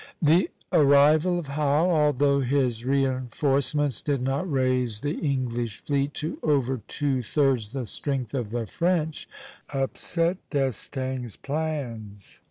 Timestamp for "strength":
7.85-8.33